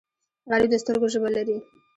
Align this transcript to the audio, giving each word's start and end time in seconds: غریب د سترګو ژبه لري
غریب 0.51 0.69
د 0.71 0.75
سترګو 0.83 1.07
ژبه 1.13 1.29
لري 1.35 1.57